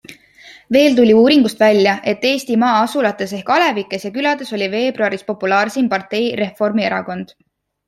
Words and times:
Veel 0.75 0.95
tuli 0.99 1.11
uuringust 1.17 1.59
välja, 1.63 1.93
et 2.13 2.25
Eesti 2.29 2.57
maa-asulates 2.63 3.35
ehk 3.41 3.53
alevikes 3.57 4.09
ja 4.09 4.13
külades 4.17 4.55
oli 4.59 4.73
veebruaris 4.79 5.29
populaarseim 5.31 5.93
partei 5.95 6.25
Reformierakond. 6.45 7.39